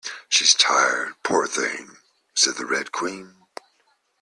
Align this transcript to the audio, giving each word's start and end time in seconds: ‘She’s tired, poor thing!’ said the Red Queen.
‘She’s 0.29 0.55
tired, 0.55 1.13
poor 1.21 1.45
thing!’ 1.45 1.97
said 2.33 2.55
the 2.55 2.65
Red 2.65 2.91
Queen. 2.91 3.35